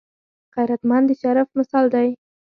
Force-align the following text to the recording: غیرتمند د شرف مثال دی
غیرتمند 0.55 1.05
د 1.09 1.11
شرف 1.21 1.49
مثال 1.59 1.85
دی 1.93 2.09